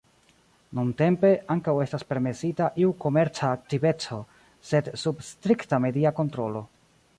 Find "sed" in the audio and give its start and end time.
4.73-4.93